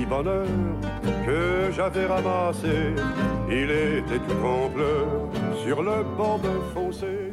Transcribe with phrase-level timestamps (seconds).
[0.00, 0.46] petit bonheur
[1.26, 2.94] que j'avais ramassé.
[3.50, 5.28] Il était tout en pleurs
[5.64, 7.32] sur le bord d'un fossé.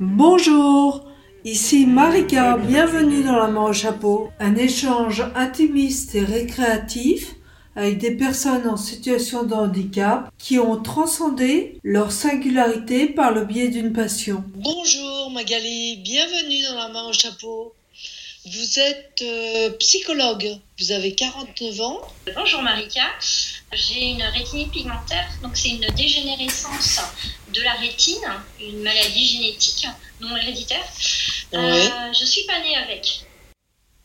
[0.00, 1.04] Bonjour,
[1.44, 7.34] ici Marika, bienvenue dans la main au chapeau, un échange intimiste et récréatif
[7.74, 13.68] avec des personnes en situation de handicap qui ont transcendé leur singularité par le biais
[13.68, 14.44] d'une passion.
[14.56, 17.72] Bonjour Magali, bienvenue dans la main au chapeau.
[18.52, 20.48] Vous êtes euh, psychologue,
[20.78, 22.00] vous avez 49 ans.
[22.34, 23.04] Bonjour Marika,
[23.72, 27.00] j'ai une rétinite pigmentaire, donc c'est une dégénérescence
[27.52, 28.24] de la rétine,
[28.60, 29.86] une maladie génétique
[30.20, 30.84] non héréditaire.
[31.52, 33.26] Euh, je suis pas née avec.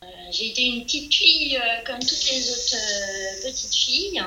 [0.04, 4.24] Euh, j'ai été une petite fille euh, comme toutes les autres euh, petites filles.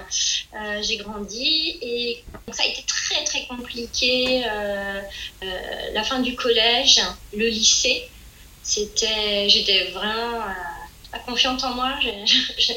[0.54, 4.44] Euh, j'ai grandi et donc ça a été très très compliqué.
[4.46, 5.02] Euh,
[5.42, 5.46] euh,
[5.92, 7.00] la fin du collège,
[7.34, 8.08] le lycée,
[8.66, 10.52] c'était, j'étais vraiment euh,
[11.12, 11.94] pas confiante en moi.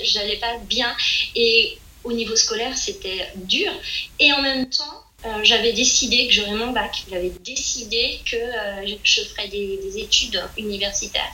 [0.04, 0.96] J'allais pas bien
[1.36, 3.72] et au niveau scolaire c'était dur
[4.20, 7.04] et en même temps euh, j'avais décidé que j'aurais mon bac.
[7.10, 11.34] J'avais décidé que euh, je- ferais des, des études universitaires.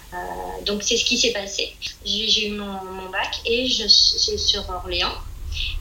[0.65, 1.75] Donc c'est ce qui s'est passé.
[2.05, 5.13] J'ai eu mon, bac et je suis sur Orléans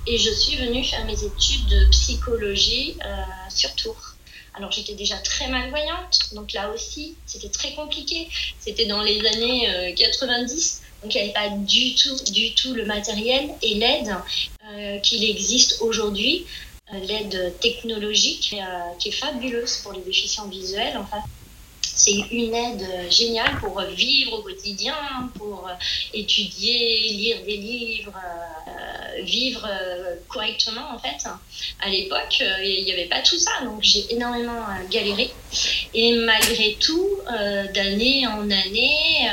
[0.07, 2.99] et je suis venue faire mes études de psychologie
[3.49, 4.14] sur Tours.
[4.57, 8.29] Alors j'étais déjà très malvoyante, donc là aussi c'était très compliqué.
[8.59, 12.73] C'était dans les années euh, 90, donc il n'y avait pas du tout, du tout
[12.73, 14.15] le matériel et l'aide
[14.73, 16.47] euh, qu'il existe aujourd'hui,
[16.93, 20.97] euh, l'aide technologique euh, qui est fabuleuse pour les déficients visuels.
[20.99, 21.23] Enfin,
[21.81, 25.73] c'est une aide euh, géniale pour vivre au quotidien, pour euh,
[26.13, 28.64] étudier, lire des livres, euh,
[29.23, 31.29] vivre euh, correctement en fait.
[31.81, 35.31] À l'époque, euh, il n'y avait pas tout ça, donc j'ai énormément euh, galéré.
[35.95, 37.09] Et malgré tout,
[37.75, 39.29] d'année en année,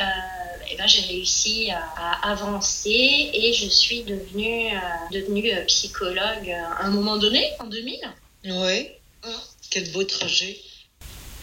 [0.70, 4.70] eh ben, j'ai réussi à, avancer et je suis devenue,
[5.10, 7.98] devenue psychologue à un moment donné, en 2000.
[8.44, 8.88] Oui.
[9.24, 9.28] Mm.
[9.70, 10.58] Quel beau trajet.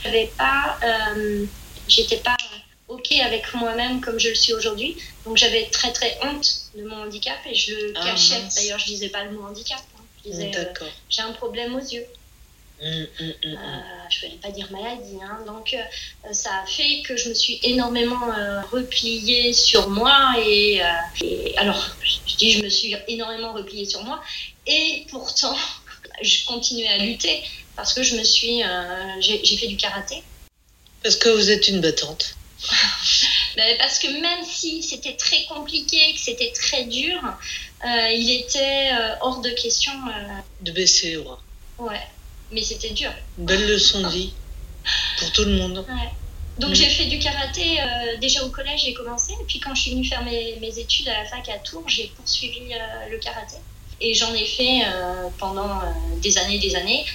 [0.04, 1.46] J'avais pas, euh,
[1.88, 2.38] j'étais pas
[2.90, 5.02] ok avec moi-même comme je le suis aujourd'hui.
[5.26, 8.42] Donc j'avais très très honte de mon handicap et je le Ah, cachais.
[8.56, 9.80] D'ailleurs, je disais pas le mot handicap.
[9.98, 10.04] hein.
[10.24, 10.74] Je disais euh,
[11.10, 12.06] j'ai un problème aux yeux.
[12.82, 15.18] Mm, mm, mm, Euh, je ne vais pas dire maladie.
[15.22, 15.44] hein.
[15.46, 18.28] Donc euh, ça a fait que je me suis énormément
[18.72, 20.34] repliée sur moi.
[20.46, 20.82] Et,
[21.22, 21.98] et- alors,
[22.28, 24.22] je dis je me suis énormément repliée sur moi.
[24.66, 25.56] Et pourtant,
[26.22, 27.44] je continuais à lutter
[27.76, 28.62] parce que je me suis,
[29.20, 30.24] j'ai fait du karaté.
[31.04, 32.39] Parce que vous êtes une battante.
[33.56, 37.20] Ben, parce que même si c'était très compliqué, que c'était très dur,
[37.86, 39.92] euh, il était euh, hors de question.
[40.08, 41.42] euh, De baisser les bras.
[41.78, 42.02] ouais,
[42.52, 43.12] mais c'était dur.
[43.38, 44.34] Une belle leçon de vie
[45.20, 45.86] pour tout le monde.
[45.88, 46.10] Ouais.
[46.58, 46.76] Donc Mm.
[46.76, 47.78] j'ai fait du karaté
[48.20, 49.32] déjà au collège, j'ai commencé.
[49.42, 51.88] Et puis quand je suis venue faire mes, mes études à la fac à Tours,
[51.88, 52.60] j'ai poursuivi
[53.10, 53.56] le karaté.
[54.02, 54.82] Et j'en ai fait
[55.38, 55.80] pendant
[56.18, 57.06] des années des années.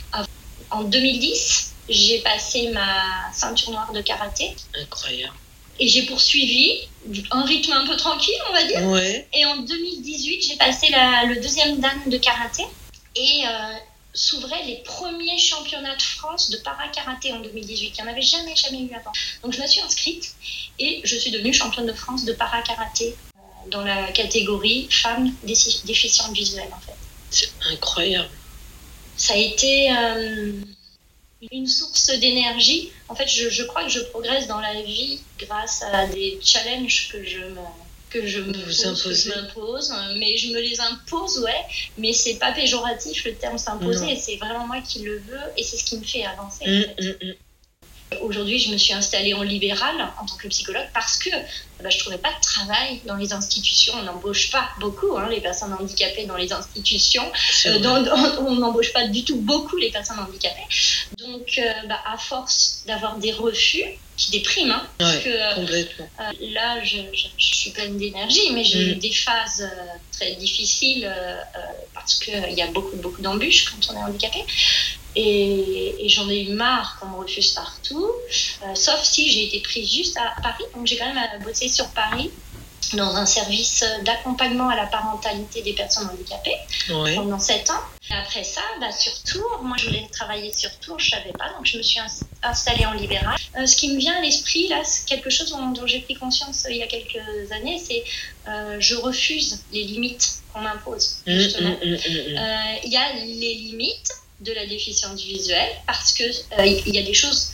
[0.71, 4.54] En 2010, j'ai passé ma ceinture noire de karaté.
[4.74, 5.34] Incroyable.
[5.80, 6.80] Et j'ai poursuivi
[7.32, 8.82] un rythme un peu tranquille, on va dire.
[8.88, 9.28] Ouais.
[9.32, 12.64] Et en 2018, j'ai passé la- le deuxième dan de karaté
[13.16, 13.74] et euh,
[14.12, 17.94] s'ouvraient les premiers championnats de France de para-karaté en 2018.
[17.98, 19.10] Il n'y en avait jamais, jamais eu avant.
[19.42, 20.32] Donc je me suis inscrite
[20.78, 25.84] et je suis devenue championne de France de para-karaté euh, dans la catégorie femmes défi-
[25.84, 26.96] déficientes visuelles en fait.
[27.30, 28.30] C'est incroyable.
[29.16, 30.52] Ça a été euh,
[31.52, 32.92] une source d'énergie.
[33.08, 37.08] En fait, je, je crois que je progresse dans la vie grâce à des challenges
[37.12, 37.60] que je me
[38.10, 41.64] que je m'impose, mais je me les impose, ouais,
[41.98, 45.76] mais c'est pas péjoratif le terme s'imposer, c'est vraiment moi qui le veux et c'est
[45.76, 46.64] ce qui me fait avancer.
[46.64, 47.02] en Mm, fait.
[47.02, 47.34] mm, mm.
[48.20, 51.30] Aujourd'hui, je me suis installée en libéral en tant que psychologue parce que
[51.82, 53.94] bah, je trouvais pas de travail dans les institutions.
[53.97, 57.25] On n'embauche pas beaucoup hein, les personnes handicapées dans les institutions.
[57.66, 57.80] Euh, vrai.
[57.80, 60.62] dans- dans- on n'embauche pas du tout beaucoup les personnes handicapées.
[61.12, 63.84] Donc, euh, bah, à force d'avoir des refus
[64.16, 68.78] qui dépriment, hein, parce que euh, là, je, je- je suis pleine d'énergie, mais j'ai
[68.78, 68.90] Mm.
[68.90, 71.37] eu des phases euh, très difficiles euh,
[71.94, 74.38] parce qu'il y a beaucoup, beaucoup d'embûches quand on est handicapé.
[75.16, 78.11] Et, et j'en ai eu marre qu'on me refuse partout,
[78.62, 80.64] euh, sauf si j'ai été prise juste à Paris.
[80.75, 82.32] Donc j'ai quand même euh, bossé sur Paris
[82.93, 86.56] dans un service d'accompagnement à la parentalité des personnes handicapées
[87.14, 87.81] pendant 7 ans.
[88.11, 91.49] Et après ça, bah, sur Tours, moi je voulais travailler sur Tours, je savais pas,
[91.56, 93.34] donc je me suis ins- installée en libéral.
[93.56, 96.14] Euh, ce qui me vient à l'esprit, là, c'est quelque chose dont, dont j'ai pris
[96.14, 98.05] conscience euh, il y a quelques années, c'est
[98.49, 101.70] euh, je refuse les limites qu'on m'impose, Mm, justement.
[101.70, 102.37] mm, mm, mm, mm.
[102.37, 106.98] Euh, Il y a les limites de la déficience visuelle parce que euh, il y
[106.98, 107.52] a des choses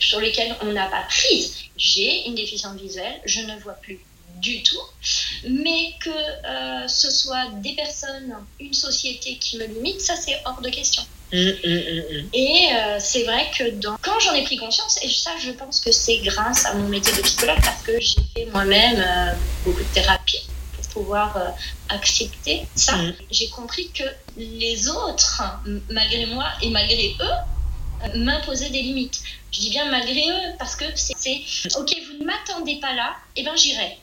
[0.00, 1.56] sur lesquelles on n'a pas prise.
[1.76, 4.00] J'ai une déficience visuelle, je ne vois plus
[4.40, 4.80] du tout,
[5.48, 10.60] mais que euh, ce soit des personnes, une société qui me limite, ça c'est hors
[10.60, 11.02] de question.
[11.32, 13.98] Hum, hum, hum, et euh, c'est vrai que dans...
[14.00, 17.14] quand j'en ai pris conscience, et ça je pense que c'est grâce à mon métier
[17.14, 19.34] de psychologue, parce que j'ai fait moi-même euh,
[19.64, 20.17] beaucoup de thérapie
[20.98, 21.54] pouvoir
[21.88, 22.94] accepter ça,
[23.30, 24.04] j'ai compris que
[24.36, 25.42] les autres,
[25.90, 29.22] malgré moi et malgré eux, m'imposaient des limites.
[29.52, 31.40] Je dis bien malgré eux, parce que c'est
[31.76, 33.98] ok, vous ne m'attendez pas là, et eh ben j'irai.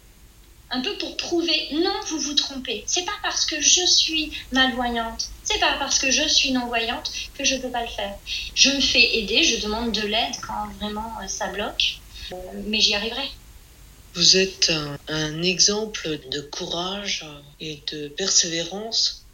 [0.71, 2.83] Un peu pour prouver, non, vous vous trompez.
[2.87, 7.43] C'est pas parce que je suis malvoyante, c'est pas parce que je suis non-voyante que
[7.43, 8.15] je peux pas le faire.
[8.55, 11.99] Je me fais aider, je demande de l'aide quand vraiment euh, ça bloque,
[12.31, 13.29] euh, mais j'y arriverai.
[14.15, 14.71] Vous êtes
[15.09, 17.25] un, exemple de courage
[17.59, 19.25] et de persévérance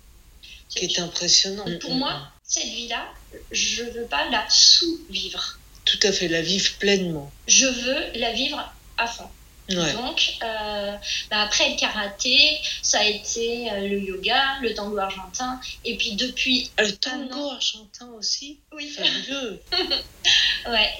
[0.69, 1.65] qui est impressionnant.
[1.79, 3.07] Pour moi, cette vie-là,
[3.51, 5.59] je veux pas la sous-vivre.
[5.85, 7.31] Tout à fait, la vivre pleinement.
[7.47, 9.29] Je veux la vivre à fond.
[9.69, 10.97] Donc, euh,
[11.29, 16.13] bah, après le karaté, ça a été euh, le yoga, le tango argentin, et puis
[16.13, 16.71] depuis.
[16.77, 18.89] Ah, le tango argentin aussi Oui.
[18.89, 19.61] Fabuleux
[20.67, 20.91] Ouais.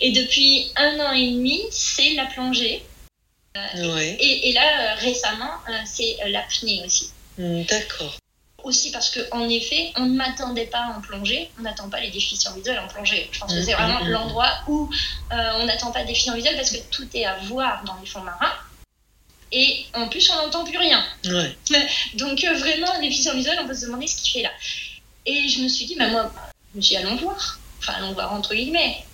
[0.00, 2.82] Et depuis un an et demi, c'est la plongée.
[3.56, 4.16] Euh, ouais.
[4.18, 5.50] et, là, récemment,
[5.84, 7.10] c'est l'apnée aussi.
[7.38, 8.16] Hmm, d'accord
[8.64, 11.50] aussi parce que en effet, on ne m'attendait pas en plongée.
[11.58, 13.28] On n'attend pas les déficients visuels en plongée.
[13.32, 14.12] Je pense que c'est vraiment mm, mm, mm.
[14.12, 14.90] l'endroit où
[15.32, 18.06] euh, on n'attend pas de déficients visuels parce que tout est à voir dans les
[18.06, 18.52] fonds marins.
[19.50, 21.04] Et en plus, on n'entend plus rien.
[22.14, 24.52] Donc euh, vraiment, les déficients visuels, on peut se demander ce qu'il fait là.
[25.26, 26.32] Et je me suis dit, bah, moi,
[26.78, 27.58] je allons voir.
[27.80, 29.04] Enfin, allons voir entre guillemets.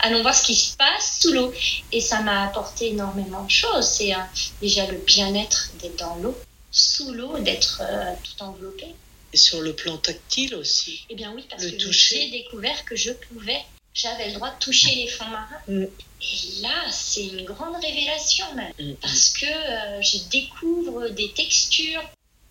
[0.00, 1.52] Allons voir ce qui se passe sous l'eau.
[1.92, 3.86] Et ça m'a apporté énormément de choses.
[3.86, 4.18] C'est euh,
[4.60, 6.36] déjà le bien-être d'être dans l'eau
[6.70, 8.86] sous l'eau, d'être euh, tout enveloppé.
[9.32, 13.12] Et sur le plan tactile aussi Eh bien oui, parce que j'ai découvert que je
[13.12, 13.60] pouvais,
[13.94, 15.60] j'avais le droit de toucher les fonds marins.
[15.68, 15.84] Mm.
[15.84, 18.96] Et là, c'est une grande révélation même, mm, mm.
[18.96, 22.02] parce que euh, je découvre des textures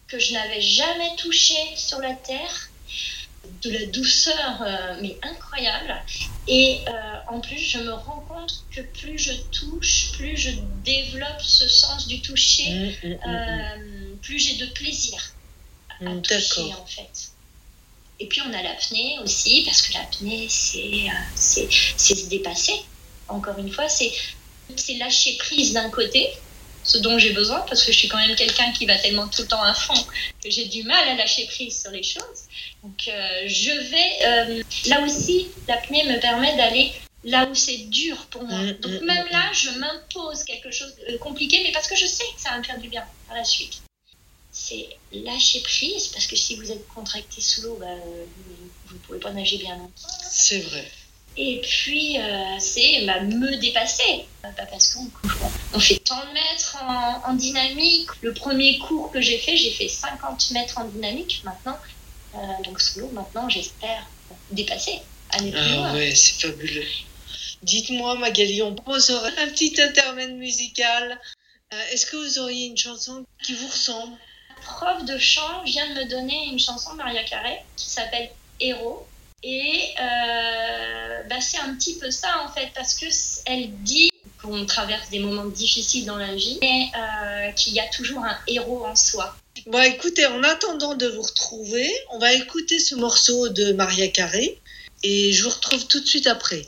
[0.08, 2.70] que je n'avais jamais touchées sur la Terre
[3.62, 5.96] de la douceur, euh, mais incroyable.
[6.48, 6.92] Et euh,
[7.28, 10.52] en plus, je me rends compte que plus je touche, plus je
[10.84, 15.34] développe ce sens du toucher, mmh, mmh, mmh, euh, plus j'ai de plaisir
[16.02, 17.32] à toucher en fait.
[18.20, 22.76] Et puis on a l'apnée aussi, parce que l'apnée, c'est se dépasser.
[23.28, 24.12] Encore une fois, c'est
[25.00, 26.30] lâcher prise d'un côté,
[26.84, 29.42] ce dont j'ai besoin, parce que je suis quand même quelqu'un qui va tellement tout
[29.42, 30.02] le temps à fond
[30.44, 32.46] que j'ai du mal à lâcher prise sur les choses.
[32.86, 36.92] Donc euh, je vais, euh, là aussi, l'apnée me permet d'aller
[37.24, 38.60] là où c'est dur pour moi.
[38.60, 41.96] Mm, Donc mm, même mm, là, je m'impose quelque chose de compliqué, mais parce que
[41.96, 43.82] je sais que ça va me faire du bien par la suite.
[44.52, 47.88] C'est lâcher prise, parce que si vous êtes contracté sous l'eau, bah,
[48.86, 50.08] vous ne pouvez pas nager bien longtemps.
[50.30, 50.86] C'est vrai.
[51.38, 54.26] Et puis, euh, c'est bah, me dépasser.
[54.44, 55.10] Bah, parce qu'on
[55.74, 58.10] on fait tant de mètres en, en, dynamique.
[58.22, 61.42] Le premier cours que j'ai fait, j'ai fait 50 mètres en dynamique.
[61.44, 61.78] Maintenant,
[62.64, 64.08] donc sous l'eau, maintenant, j'espère
[64.52, 65.00] dépasser,
[65.32, 66.86] aller plus ah, Ouais, c'est fabuleux.
[67.64, 71.20] Dites-moi, Magali, on posera un petit intermède musical.
[71.74, 74.18] Euh, est-ce que vous auriez une chanson qui vous ressemble?
[74.50, 78.30] La prof de chant vient de me donner une chanson de Maria Carré qui s'appelle
[78.60, 79.08] Héros.
[79.44, 83.06] Et euh, bah, c'est un petit peu ça en fait, parce que
[83.46, 84.10] elle dit
[84.46, 86.92] qu'on traverse des moments difficiles dans la vie, mais
[87.56, 89.36] qu'il y a toujours un héros en soi.
[89.68, 94.60] Bon, écoutez, en attendant de vous retrouver, on va écouter ce morceau de Maria Carré
[95.04, 96.68] et je vous retrouve tout de suite après.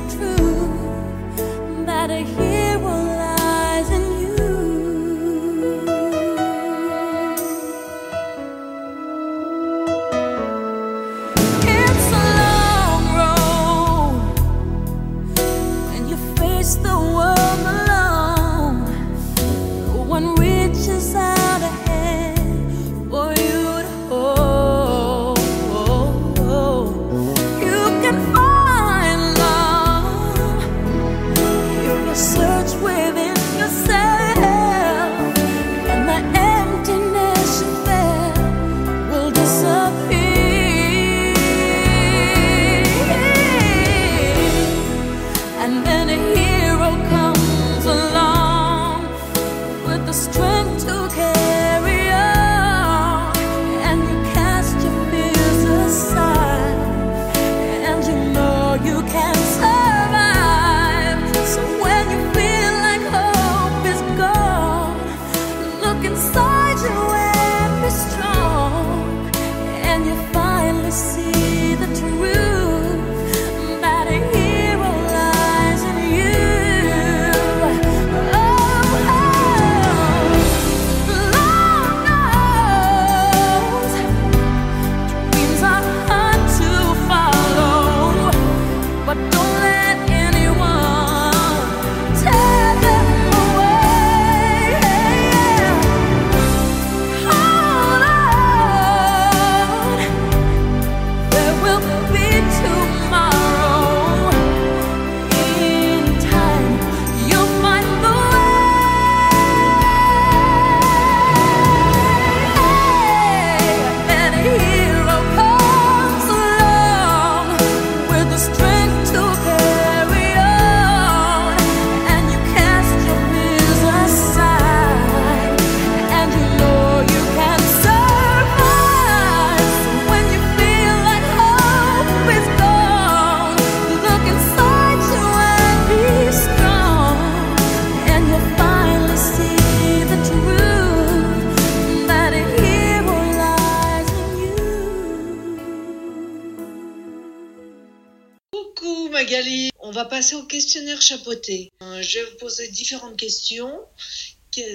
[151.01, 151.71] chapeauté.
[151.81, 153.79] Euh, je vais vous poser différentes questions.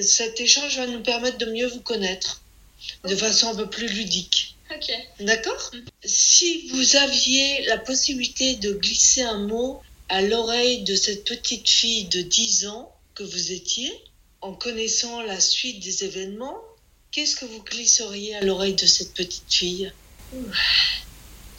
[0.02, 2.42] Cet échange va nous permettre de mieux vous connaître
[3.04, 4.56] de façon un peu plus ludique.
[4.74, 4.90] Ok.
[5.20, 5.70] D'accord
[6.04, 12.04] Si vous aviez la possibilité de glisser un mot à l'oreille de cette petite fille
[12.04, 13.92] de 10 ans que vous étiez,
[14.40, 16.58] en connaissant la suite des événements,
[17.10, 19.92] qu'est-ce que vous glisseriez à l'oreille de cette petite fille?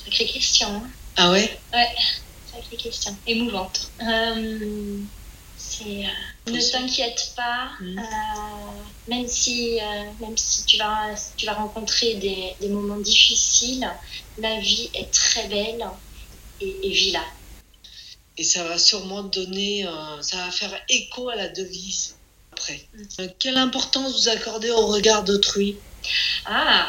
[0.04, 0.68] Sacrée question.
[0.68, 0.90] Hein.
[1.18, 1.58] Ah ouais?
[1.74, 1.88] Ouais
[2.70, 3.92] des questions émouvantes.
[4.02, 5.00] Euh,
[5.58, 7.98] c'est euh, ne t'inquiète pas, mm.
[7.98, 8.02] euh,
[9.08, 9.80] même si
[10.20, 13.90] même si tu vas tu vas rencontrer des, des, moments difficiles,
[14.38, 15.86] la vie est très belle
[16.62, 17.24] et, et vis-la.
[18.38, 19.88] Et ça va sûrement donner,
[20.22, 22.16] ça va faire écho à la devise
[22.52, 22.88] après.
[22.94, 23.28] Mm.
[23.40, 25.78] quelle importance vous accordez au regard d'autrui?
[26.46, 26.88] Ah,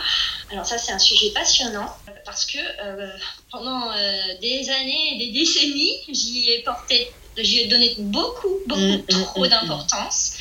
[0.50, 1.96] alors ça c'est un sujet passionnant
[2.28, 3.08] parce que euh,
[3.50, 9.02] pendant euh, des années des décennies, j'y ai porté, j'y ai donné beaucoup, beaucoup mm,
[9.10, 10.36] mm, trop mm, d'importance.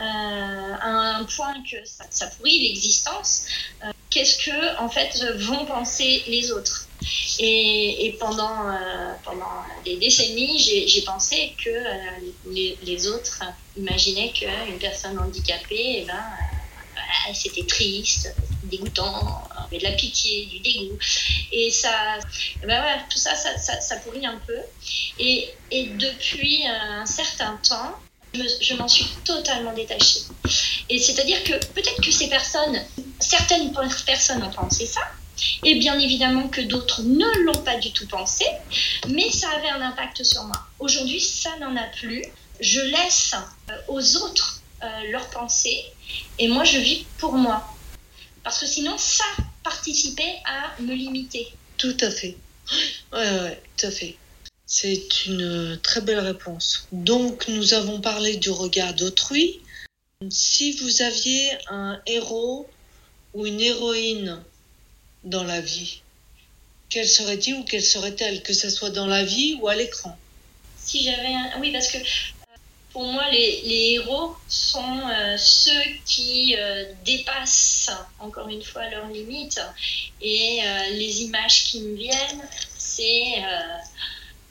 [0.00, 3.46] Euh, à un point que ça, pourrit l'existence.
[4.10, 6.88] Qu'est-ce que en fait vont penser les autres
[7.40, 8.78] et, pendant,
[9.24, 11.70] pendant des décennies, j'ai pensé que
[12.46, 13.42] les, les, autres
[13.76, 16.22] imaginaient qu'une personne handicapée, eh ben,
[17.34, 20.98] c'était triste, dégoûtant, mais de la pitié, du dégoût.
[21.52, 22.18] Et ça,
[22.62, 24.58] ben ouais, tout ça ça, ça, pourrit un peu.
[25.18, 27.98] Et, et depuis un certain temps,
[28.34, 30.20] je m'en suis totalement détachée.
[30.88, 32.80] Et c'est-à-dire que peut-être que ces personnes,
[33.20, 33.72] certaines
[34.06, 35.02] personnes ont pensé ça,
[35.64, 38.44] et bien évidemment que d'autres ne l'ont pas du tout pensé,
[39.08, 40.56] mais ça avait un impact sur moi.
[40.78, 42.24] Aujourd'hui, ça n'en a plus.
[42.60, 43.34] Je laisse
[43.70, 45.84] euh, aux autres euh, leurs pensées
[46.38, 47.66] et moi je vis pour moi.
[48.42, 49.24] Parce que sinon, ça
[49.62, 51.52] participait à me limiter.
[51.78, 52.36] Tout à fait.
[53.12, 54.16] Ouais, ouais, tout à fait.
[54.66, 56.88] C'est une très belle réponse.
[56.92, 59.60] Donc, nous avons parlé du regard d'autrui.
[60.30, 62.68] Si vous aviez un héros
[63.34, 64.42] ou une héroïne
[65.24, 66.00] dans la vie,
[66.88, 70.18] quel serait-il ou quelle serait-elle, que ce soit dans la vie ou à l'écran?
[70.76, 71.60] Si j'avais un...
[71.60, 71.98] Oui, parce que
[72.92, 79.60] pour moi, les, héros sont euh, ceux qui euh, dépassent encore une fois leurs limites.
[80.20, 83.42] Et euh, les images qui me viennent, c'est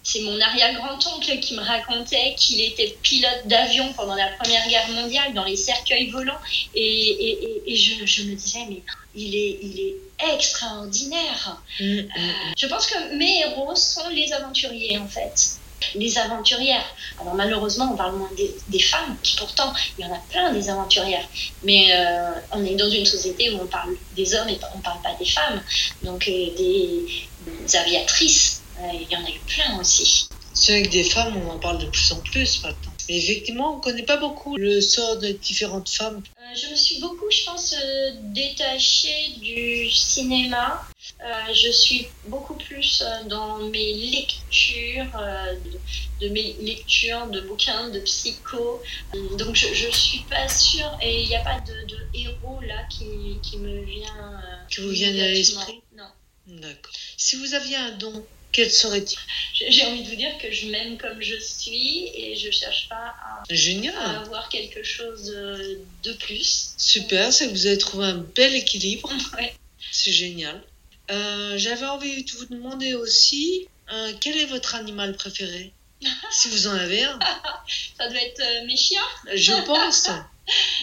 [0.04, 5.32] c'est mon arrière-grand-oncle qui me racontait qu'il était pilote d'avion pendant la Première Guerre mondiale
[5.36, 6.40] dans les cercueils volants.
[6.74, 8.82] Et, et, je, je, me disais, mais
[9.14, 11.62] il est, il est extraordinaire.
[11.80, 12.54] Mm, mm, mm.
[12.58, 15.61] je pense que mes héros sont les aventuriers, en fait
[15.96, 16.86] les aventurières.
[17.20, 20.70] Alors malheureusement, on parle moins des, femmes, qui pourtant, il y en a plein des
[20.70, 21.28] aventurières.
[21.64, 24.84] Mais euh, on est dans une société où on parle des hommes et on ne
[24.84, 25.62] parle pas des femmes.
[26.04, 30.28] Donc euh, des, aviatrices, euh, il y en a eu plein aussi.
[30.54, 32.92] C'est vrai que des femmes, on en parle de plus en plus maintenant.
[33.10, 36.22] Mais effectivement, on ne connaît pas beaucoup le sort de différentes femmes.
[36.56, 37.76] je me suis beaucoup, je pense,
[38.34, 40.86] détachée du cinéma
[41.24, 45.56] Euh, je suis beaucoup plus euh, dans mes lectures, euh,
[46.20, 48.82] de, mes lectures de bouquins, de psycho.
[49.38, 52.88] Donc je, je suis pas sûre, et il n'y a pas de, de, héros là
[52.90, 54.42] qui, qui me vient.
[54.70, 56.08] qui vous viennent à l'esprit Non.
[56.48, 56.92] D'accord.
[57.18, 59.20] Si vous aviez un don, quel serait-il?
[59.54, 62.96] J'ai envie de vous dire que je m'aime comme je suis et je cherche pas
[62.96, 63.96] à, Génial.
[63.96, 66.74] à avoir quelque chose de plus.
[66.78, 69.14] Super, c'est que vous avez trouvé un bel équilibre.
[69.38, 69.54] Ouais.
[69.92, 70.64] C'est génial.
[71.12, 75.74] Euh, J'avais envie de vous demander aussi, euh, quel est votre animal préféré?
[76.32, 77.20] Si vous en avez un.
[77.98, 79.02] Ça doit être euh, mes chiens.
[79.34, 80.10] Je pense.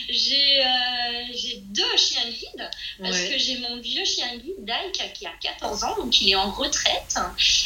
[0.09, 2.71] J'ai euh, j'ai deux chiens guides
[3.01, 3.29] parce Ouais.
[3.31, 6.51] que j'ai mon vieux chien guide Dyke qui a 14 ans, donc il est en
[6.51, 7.17] retraite,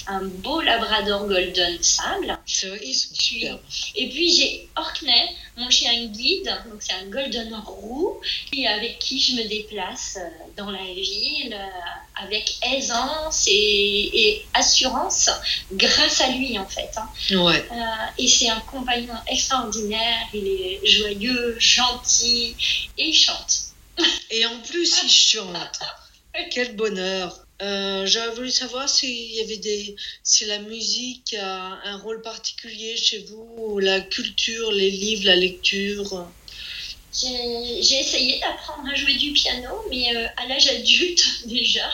[0.06, 2.36] un beau labrador golden sable.
[2.46, 3.60] C'est vrai, ils sont.
[3.94, 8.20] Et puis j'ai Orkney, mon chien guide, donc c'est un golden roux,
[8.52, 14.46] et avec qui je me déplace euh, dans la ville euh, avec aisance et, et
[14.54, 15.30] assurance
[15.72, 16.90] grâce à lui en fait.
[16.96, 17.08] hein.
[17.36, 17.64] Ouais.
[17.70, 17.84] Euh,
[18.18, 22.54] et c'est un compagnon extraordinaire, il est joyeux, gentil
[22.98, 23.58] et il chante.
[24.30, 25.80] Et en plus, ils chantent.
[26.50, 27.44] Quel bonheur.
[27.62, 32.96] Euh, J'aurais voulu savoir s'il y avait des, si la musique a un rôle particulier
[32.96, 36.28] chez vous, ou la culture, les livres, la lecture.
[37.12, 41.88] J'ai essayé d'apprendre à jouer du piano, mais euh, à l'âge adulte déjà.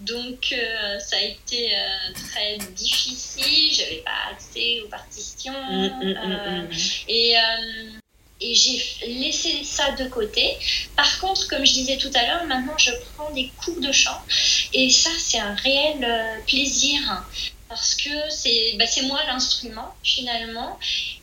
[0.00, 5.52] Donc euh, ça a été euh, très difficile, j'avais pas accès aux partitions.
[5.52, 6.70] Mm, mm, mm.
[7.08, 7.34] Et,
[8.40, 10.56] et j'ai laissé ça de côté.
[10.96, 14.20] Par contre, comme je disais tout à l'heure, maintenant je prends des cours de chant.
[14.72, 17.24] Et ça, c'est un réel euh, plaisir.
[17.68, 20.78] Parce que c'est bah, moi l'instrument, finalement.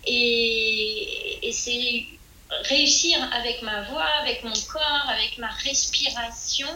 [0.06, 2.06] Et, et c'est
[2.64, 6.68] réussir avec ma voix, avec mon corps, avec ma respiration,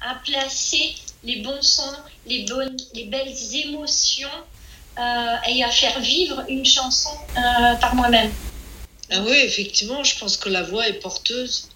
[0.00, 4.28] à placer les bons sons, les, bonnes, les belles émotions
[4.98, 8.32] euh, et à faire vivre une chanson euh, par moi-même.
[9.10, 11.68] Ah oui, effectivement, je pense que la voix est porteuse.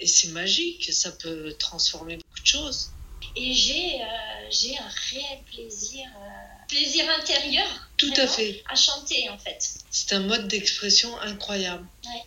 [0.00, 2.92] Et c'est magique, ça peut transformer beaucoup de choses.
[3.36, 8.62] Et j'ai euh, un réel plaisir, euh, plaisir intérieur Tout à fait.
[8.68, 9.58] à chanter en fait.
[9.90, 11.86] C'est un mode d'expression incroyable.
[12.04, 12.22] Ouais.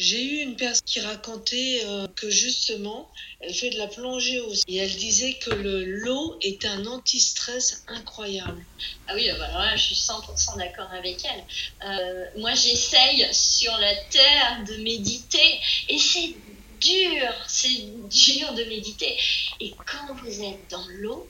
[0.00, 4.64] J'ai eu une personne qui racontait euh, que justement, elle fait de la plongée aussi.
[4.66, 8.64] Et elle disait que le l'eau est un anti-stress incroyable.
[9.08, 11.44] Ah oui, bah alors là, je suis 100% d'accord avec elle.
[11.86, 15.60] Euh, moi, j'essaye sur la terre de méditer
[15.90, 16.34] et c'est
[16.80, 19.18] dur, c'est dur de méditer.
[19.60, 21.28] Et quand vous êtes dans l'eau,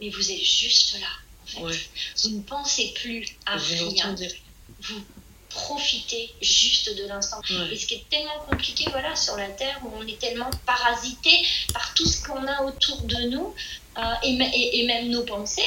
[0.00, 1.06] mais vous êtes juste là.
[1.40, 1.60] En fait.
[1.60, 1.80] Ouais.
[2.24, 4.16] Vous ne pensez plus à Vous rien.
[4.80, 5.04] Vous
[5.50, 7.40] profitez juste de l'instant.
[7.50, 7.72] Ouais.
[7.72, 11.30] Et ce qui est tellement compliqué, voilà, sur la Terre, où on est tellement parasité
[11.72, 13.54] par tout ce qu'on a autour de nous,
[13.98, 15.62] euh, et, me- et- et même nos pensées,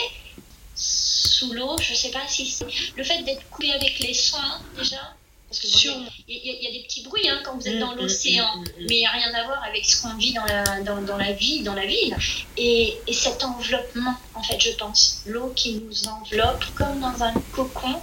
[0.75, 2.65] sous l'eau, je sais pas si c'est
[2.95, 5.15] le fait d'être coupé avec les soins déjà.
[5.49, 7.95] Parce que bon, il y, y a des petits bruits hein, quand vous êtes dans
[7.95, 8.85] mm, l'océan, mm, mm, mm.
[8.87, 11.17] mais il n'y a rien à voir avec ce qu'on vit dans la, dans, dans
[11.17, 12.15] la vie, dans la ville.
[12.55, 17.33] Et, et cet enveloppement, en fait, je pense, l'eau qui nous enveloppe comme dans un
[17.51, 17.95] cocon,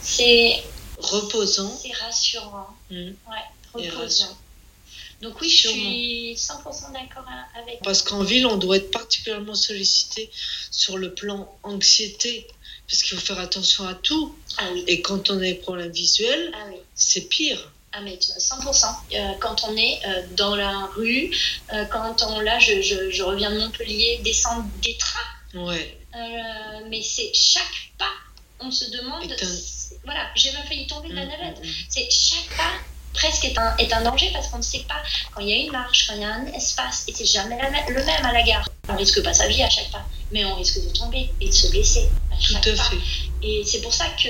[0.00, 0.62] c'est
[1.02, 1.76] Reposant.
[1.82, 2.68] c'est rassurant.
[2.90, 2.96] Mm.
[2.96, 3.14] Ouais,
[3.84, 3.98] Et reposant.
[4.02, 4.38] rassurant.
[5.20, 7.24] Donc oui, je suis 100% d'accord
[7.56, 7.80] avec.
[7.82, 10.30] Parce qu'en ville, on doit être particulièrement sollicité
[10.70, 12.46] sur le plan anxiété.
[12.88, 14.36] Parce qu'il faut faire attention à tout.
[14.58, 16.76] Ah oui, Et quand on a des problèmes visuels, ah oui.
[16.94, 17.70] c'est pire.
[17.92, 18.86] Ah mais 100%.
[19.14, 21.30] Euh, quand on est euh, dans la rue,
[21.72, 25.20] euh, quand on là, je, je, je reviens de Montpellier, descendre des trains,
[25.62, 25.98] Ouais.
[26.88, 28.12] mais c'est chaque pas,
[28.60, 29.30] on se demande.
[30.04, 31.60] Voilà, j'ai même failli tomber de la Mm, navette.
[31.60, 31.72] mm, mm.
[31.88, 32.72] C'est chaque pas
[33.14, 35.02] presque est un, est un danger parce qu'on ne sait pas
[35.32, 37.58] quand il y a une marche, quand il y a un espace, et c'est jamais
[37.60, 38.68] la le même à la gare.
[38.88, 41.52] On risque pas sa vie à chaque pas, mais on risque de tomber et de
[41.52, 42.84] se blesser à Tout à pas.
[42.84, 42.96] fait.
[43.42, 44.28] Et c'est pour ça que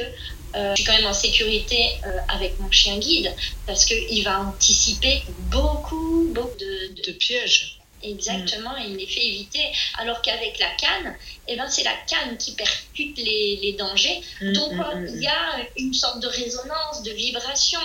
[0.56, 3.34] euh, je suis quand même en sécurité euh, avec mon chien guide
[3.66, 7.78] parce qu'il va anticiper beaucoup, beaucoup de, de- De pièges.
[8.02, 9.64] Exactement et il me les fait éviter.
[9.98, 11.16] Alors qu'avec la canne,
[11.48, 14.20] eh ben, c'est la canne qui percute les, les dangers.
[14.40, 17.80] Mm, Donc mm, euh, mm, il y a une sorte de résonance, de vibration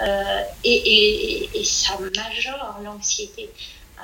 [0.00, 3.52] euh, et, et- et- et ça majore l'anxiété.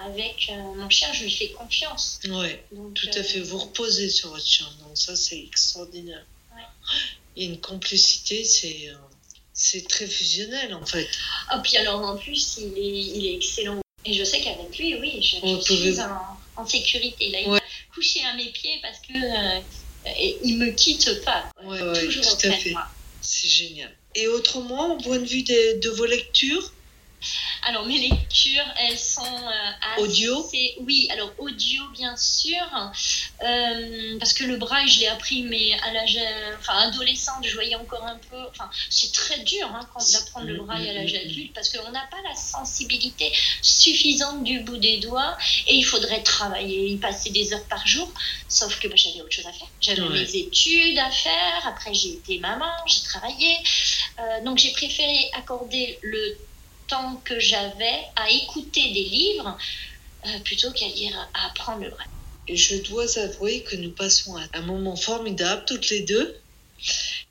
[0.06, 2.18] Avec euh, mon chien, je lui fais confiance.
[2.24, 6.26] Donc, Tout euh, à fait, vous reposez sur votre chien, donc ça c'est extraordinaire.
[6.52, 6.62] Ouais.
[7.36, 8.94] Il y a une complicité, c'est euh,
[9.52, 11.08] c'est très fusionnel en fait.
[11.48, 13.80] Ah, puis alors en plus, il est, il est excellent.
[14.04, 17.30] Et je sais qu'avec lui, oui, je, suis en, en sécurité.
[17.30, 17.58] Là, il Ouais.
[17.60, 19.62] m'a couché à mes pieds parce que euh,
[20.06, 21.50] et il me quitte pas.
[21.64, 22.70] Ouais, ouais, Toujours tout à auprès de fait.
[22.72, 22.86] moi.
[23.20, 23.96] C'est génial.
[24.14, 26.74] Et autrement, au point de vue de vos lectures,
[27.66, 30.48] Alors, mes lectures, elles sont euh, audio.
[30.80, 32.58] Oui, alors audio bien sûr,
[33.42, 36.18] euh, parce que le braille, je l'ai appris, mais à l'âge,
[36.58, 38.36] enfin adolescente, je voyais encore un peu.
[38.50, 42.20] Enfin, c'est très dur hein, d'apprendre le braille à l'âge adulte parce qu'on n'a pas
[42.28, 43.32] la sensibilité
[43.62, 48.10] suffisante du bout des doigts et il faudrait travailler, y passer des heures par jour.
[48.48, 49.68] Sauf que bah, j'avais autre chose à faire.
[49.80, 51.66] J'avais mes études à faire.
[51.66, 53.56] Après, j'ai été maman, j'ai travaillé.
[54.18, 56.36] Euh, donc, j'ai préféré accorder le
[56.88, 59.56] temps que j'avais à écouter des livres
[60.26, 62.04] euh, plutôt qu'à lire, à apprendre le vrai.
[62.48, 66.38] Je dois avouer que nous passons un moment formidable toutes les deux.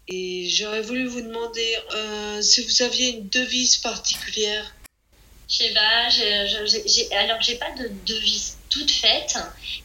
[0.07, 4.75] Et j'aurais voulu vous demander euh, si vous aviez une devise particulière.
[5.49, 6.07] Je sais pas,
[7.17, 9.37] alors j'ai pas de devise toute faite,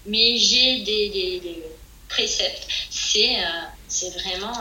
[0.06, 1.62] mais j'ai des,
[2.08, 2.66] préceptes.
[2.90, 3.48] C'est, euh,
[3.86, 4.54] c'est vraiment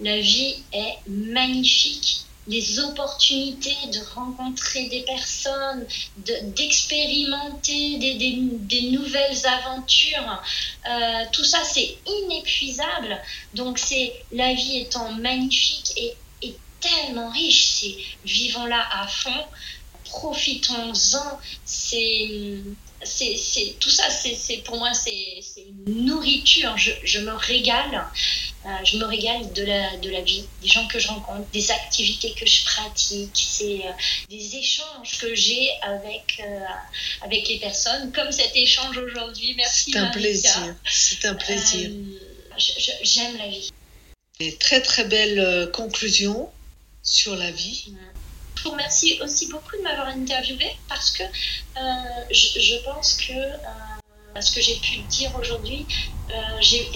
[0.00, 10.42] la vie est magnifique les opportunités de rencontrer des personnes, d'expérimenter des, des, nouvelles aventures.
[10.88, 13.20] Euh, tout ça, c'est inépuisable.
[13.54, 19.44] Donc, c'est la vie étant magnifique et, et tellement riche, c'est vivons-la à fond,
[20.04, 21.38] profitons-en.
[21.64, 22.58] C'est
[23.78, 25.42] tout ça, c'est pour moi, c'est
[25.86, 26.76] nourriture.
[26.76, 28.06] Je, je, me régale.
[28.64, 31.72] Euh, je me régale de la, de la vie, des gens que je rencontre, des
[31.72, 33.92] activités que je pratique, c'est euh,
[34.30, 36.60] des échanges que j'ai avec, euh,
[37.22, 39.54] avec les personnes, comme cet échange aujourd'hui.
[39.56, 39.90] Merci.
[39.90, 40.76] C'est un plaisir.
[40.88, 41.90] C'est un plaisir.
[43.02, 43.72] J'aime la vie.
[44.38, 46.48] Et très très belle conclusion
[47.02, 47.92] sur la vie.
[48.54, 51.24] Je vous remercie aussi beaucoup de m'avoir interviewé parce que
[52.30, 53.32] je, je, pense que
[54.40, 55.86] ce que j'ai pu dire aujourd'hui,
[56.60, 56.90] j'ai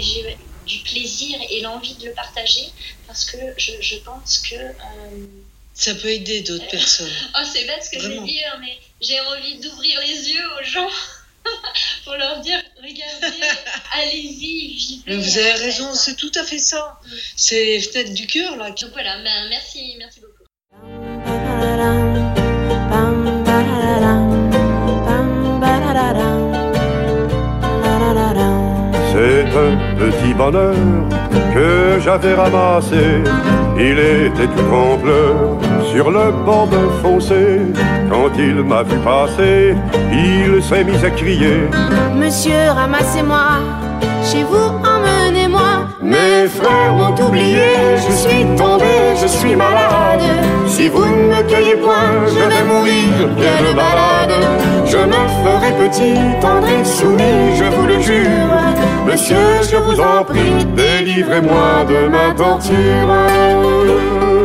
[0.66, 2.68] du plaisir et l'envie de le partager
[3.06, 4.56] parce que je, je pense que...
[4.56, 5.26] Euh,
[5.72, 7.12] ça peut aider d'autres personnes.
[7.36, 10.64] oh, c'est bête ce que je vais dire, mais j'ai envie d'ouvrir les yeux aux
[10.64, 10.90] gens
[12.04, 13.36] pour leur dire regardez,
[13.92, 15.16] allez-y, vivez.
[15.16, 16.98] vous avez raison, c'est tout à fait ça.
[17.04, 17.10] Mm.
[17.36, 18.70] C'est fenêtre du cœur là.
[18.70, 20.44] Donc voilà, ben, merci, merci beaucoup.
[30.36, 30.74] Bonheur
[31.54, 33.22] que j'avais ramassé.
[33.78, 35.58] Il était tout en pleurs
[35.92, 37.60] sur le bord de fossé.
[38.10, 39.74] Quand il m'a vu passer,
[40.12, 41.68] il s'est mis à crier
[42.14, 43.60] Monsieur, ramassez-moi,
[44.22, 45.86] chez vous, emmenez-moi.
[46.02, 50.22] Mes frères m'ont oublié, je suis tombé, je suis malade.
[50.66, 54.36] Si vous ne me cueillez point, je vais mourir, quelle balade.
[54.86, 58.85] Je me ferai petit, tendre et soumis, je vous le jure.
[59.06, 64.35] Monsieur, je vous en prie, délivrez-moi de ma torture.